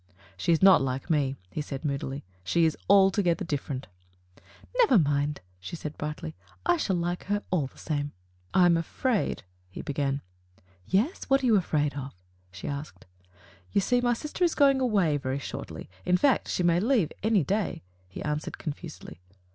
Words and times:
"She 0.35 0.51
is 0.51 0.63
not 0.63 0.81
like 0.81 1.11
me," 1.11 1.35
he 1.51 1.61
said 1.61 1.85
moodily. 1.85 2.23
"She 2.43 2.65
is 2.65 2.75
altogether 2.89 3.45
different." 3.45 3.85
"Never 4.79 4.97
mind," 4.97 5.41
she 5.59 5.75
said 5.75 5.95
brightly; 5.95 6.33
"I 6.65 6.75
shall 6.77 6.95
like 6.95 7.25
her 7.25 7.43
all 7.51 7.67
the 7.67 7.77
same." 7.77 8.07
Digitized 8.07 8.09
by 8.09 8.09
Google 8.09 8.17
?o 8.17 8.33
THE 8.33 8.49
FATE 8.49 8.55
OF 8.55 8.55
FENELLA.; 8.55 8.63
*'I 8.63 8.65
am 8.65 8.77
afraid" 9.29 9.43
he 9.75 9.81
began. 9.83 10.21
"Yes? 10.87 11.23
What 11.25 11.43
are 11.43 11.45
you 11.45 11.55
afraid 11.55 11.93
of?" 11.93 12.13
she 12.51 12.67
asked. 12.67 13.05
"You 13.73 13.81
see, 13.81 14.01
my 14.01 14.13
sister 14.13 14.43
is 14.43 14.55
going 14.55 14.79
away 14.81 15.17
very 15.17 15.37
shortly; 15.37 15.87
in 16.03 16.17
fact, 16.17 16.47
she 16.47 16.63
may 16.63 16.79
leave 16.79 17.11
any 17.21 17.43
day,'* 17.43 17.83
he 18.09 18.23
answered 18.23 18.57
confusedly. 18.57 19.19